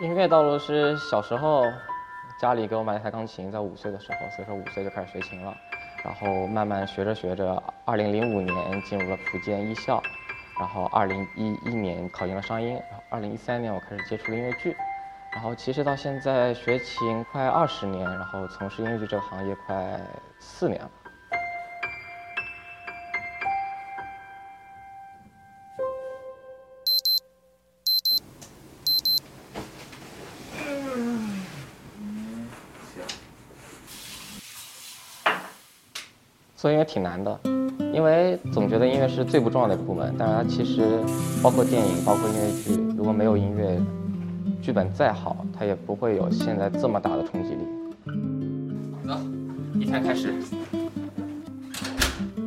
[0.00, 1.64] 音乐道路是小时候
[2.38, 5.52] 家里给我买了台钢琴，在五岁的时候，所以说五岁就开始学琴了，
[6.04, 10.00] 然后慢慢学着学着，二零零五年进入了福建艺校，
[10.56, 14.76] 然后二零一一年考进了商音，然后二零一三年我开始接触了音乐剧，
[15.32, 20.00] 然后其实到现在学琴快二十年，然后从事音乐剧这个行业快
[20.38, 20.90] 四年了。
[36.58, 37.38] 做音乐挺难的，
[37.94, 40.98] 因为总觉得音乐是最不重要的一个部门，但是它其实
[41.40, 43.80] 包括电影，包括音乐剧，如果没有音乐，
[44.60, 47.60] 剧本再好，它也不会有现在这么大的冲击力。
[49.06, 49.20] 好的，
[49.78, 50.34] 一天开始。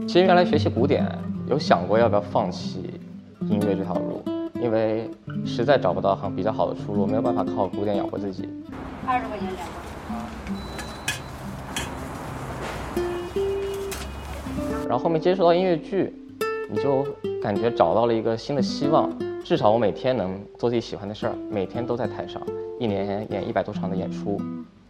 [0.06, 1.10] 其实原来学习古典，
[1.48, 3.00] 有想过要不要放弃
[3.48, 4.22] 音乐这条路，
[4.62, 5.10] 因为
[5.46, 8.50] 实在找不到很比较好的出路，没有办法靠古典养活自己。
[9.08, 9.91] 二十块钱两个。
[14.92, 16.14] 然后后面接触到音乐剧，
[16.70, 17.08] 你就
[17.42, 19.10] 感觉找到了一个新的希望。
[19.42, 22.42] 至少我每天能做自己喜欢的事儿，每天都在台上，
[22.78, 24.38] 一年演一百多场的演出。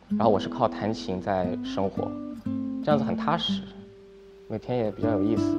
[0.10, 2.12] 然后我是靠弹琴在生活，
[2.84, 3.62] 这样子很踏实，
[4.48, 5.56] 每天也比较有意思。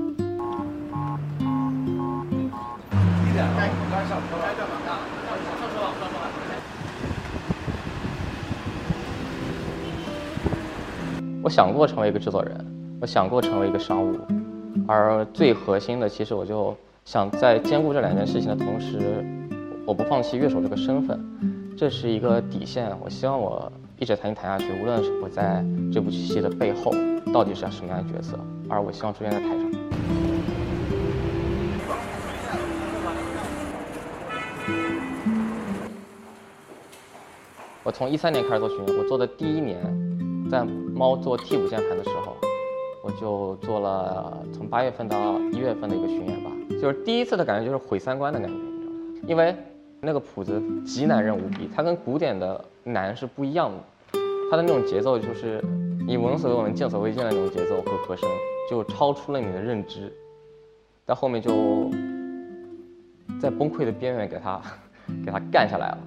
[11.45, 12.72] 我想过成为一个制作人。
[13.03, 14.17] 我想过成为一个商务，
[14.87, 16.73] 而最核心的，其实我就
[17.05, 19.25] 想在兼顾这两件事情的同时，
[19.85, 21.21] 我不放弃乐手这个身份，
[21.77, 22.97] 这是一个底线。
[23.03, 26.93] 我希望我一直弹琴弹下去，无论是我在这部戏的背后
[27.35, 29.73] 到底是什么样的角色，而我希望出现在台上。
[37.83, 39.77] 我从一三年开始做巡演，我做的第一年，
[40.49, 40.65] 在
[40.95, 42.37] 猫做替补键盘的时候。
[43.03, 48.99] 我就做了从八月份到一月份的一个巡演吧，就是第一次的感觉就是毁三观的感觉，你知道吗？
[49.27, 49.57] 因为
[50.01, 54.19] 那个谱子极难认无比，它跟古典的难是不一样的，
[54.51, 55.61] 它的那种节奏就是
[56.07, 58.29] 你闻所未闻、见所未见的那种节奏和和声，
[58.71, 60.13] 就超出了你的认知，
[61.05, 61.91] 到后面就
[63.41, 64.61] 在崩溃的边缘给它
[65.25, 65.99] 给它干下来了。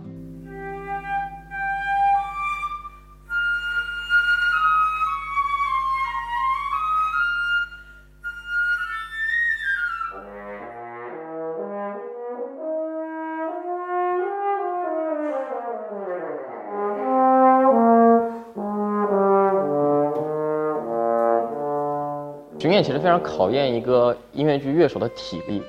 [22.66, 25.62] 巡演其实非常考验一个音乐剧乐手的体力，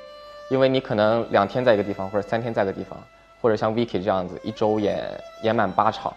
[0.49, 2.99] 因为你可能两天在一个地方，或者三天在一个地方，
[3.39, 5.07] 或者像 Vicky 这样子一周演
[5.43, 6.11] 演满八场，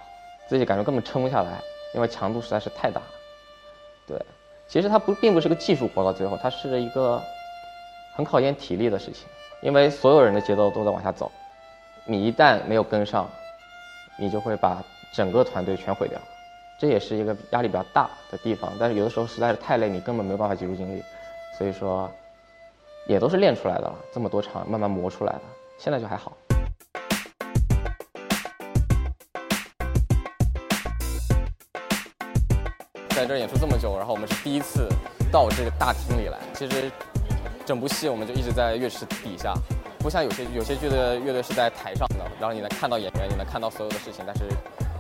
[0.48, 1.60] 自己感觉根本撑不下来，
[1.94, 3.02] 因为强度实在是太大。
[4.08, 4.18] 对，
[4.70, 7.22] 其实它不并不是个技术活，到最后它是一个
[8.16, 9.28] 很考验体力的事情，
[9.62, 11.30] 因为所有人的节奏都在往下走，
[12.06, 13.30] 你一旦没有跟上，
[14.18, 16.18] 你就会把整个团队全毁掉。
[16.80, 21.04] 这也是一个压力比较大的地方，但是有的时候实在是太累，你根本没有办法集中精力，
[21.58, 22.10] 所以说，
[23.06, 25.42] 也都是练出来的了，这么多场慢慢磨出来的，
[25.78, 26.32] 现在就还好。
[33.10, 34.88] 在这演出这么久，然后我们是第一次
[35.30, 36.90] 到这个大厅里来，其实
[37.66, 39.54] 整部戏我们就一直在乐池底下，
[39.98, 44.44] 不像有些有些剧的乐队是在台上的，然后你能看到演员，你能看到所有的事情，但是。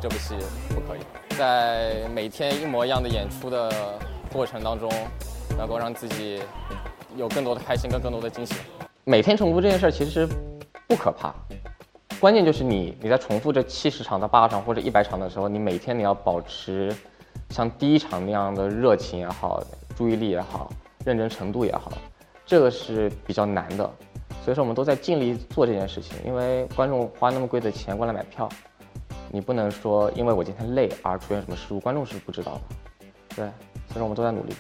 [0.01, 0.33] 这部戏
[0.69, 1.01] 不可以
[1.39, 3.71] 在每天一模一样的演出的
[4.29, 4.91] 过程当中，
[5.57, 6.41] 能够让自己
[7.15, 8.55] 有更多的开心跟更多的惊喜。
[9.05, 10.27] 每天重复这件事儿其实
[10.85, 11.33] 不可怕，
[12.19, 16.93] 关键就是你你在重复这七十场到八十场或者一百场的时候，你每天你要保持
[17.51, 19.63] 像第一场那样的热情也好、
[19.95, 20.69] 注意力也好、
[21.05, 21.93] 认真程度也好，
[22.45, 23.89] 这个是比较难的。
[24.43, 28.49] 所以说我们都在尽力做这件事情，因为观众花那么贵的钱过来买票。
[29.31, 32.61] 你不能说因为我今天累而出现什么失误，观众是不知道的。
[33.35, 33.45] 对，
[33.87, 34.55] 所以说我们都在努力。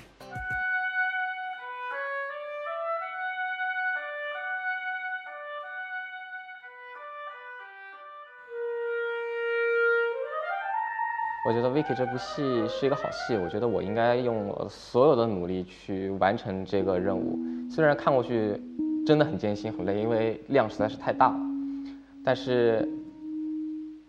[11.47, 17.39] 我觉得《Vicky》这部戏是一个好戏，我觉得我应该用所有的努力去完成这个任务。
[17.71, 18.61] 虽然看过去
[19.03, 21.39] 真的很艰辛很累，因为量实在是太大了，
[22.23, 22.87] 但是。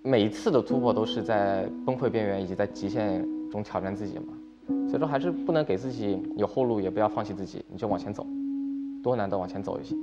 [0.02, 4.32] 每一次的突破都是在崩溃边缘以及在极限中挑战自己嘛，
[4.88, 8.26] 所以说还是不能给自己有后路，也不要放弃自己，你就往前走，
[9.02, 9.94] 多难都往前走一些。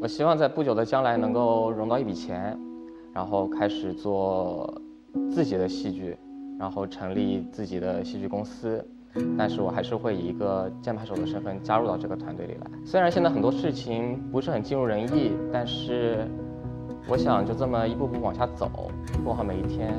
[0.00, 2.56] 我希望在不久的将来能够融到一笔钱，
[3.12, 4.80] 然后开始做
[5.30, 6.16] 自己的戏剧，
[6.58, 8.84] 然后成立自己的戏剧公司。
[9.38, 12.70] 但是我还是会以一个键盘手的身份加入到这个团队里来。
[12.84, 16.28] 虽然现在很多事情不是很尽如人意，但是
[17.08, 18.68] 我想就这么一步步往下走，
[19.24, 19.94] 过好每一天，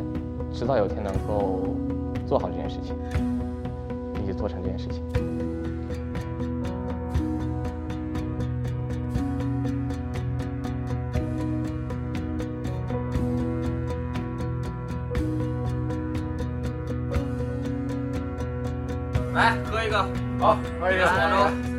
[0.52, 1.64] 迟早有一天能够
[2.28, 2.96] 做好这件事情，
[4.14, 5.02] 并且做成这件事情。
[19.34, 19.98] 来喝一个，
[20.40, 21.77] 好，喝一个。